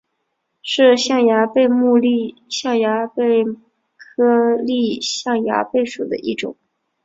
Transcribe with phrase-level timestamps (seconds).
[0.63, 6.55] 是象牙贝目丽象牙贝科丽象牙贝属的一种。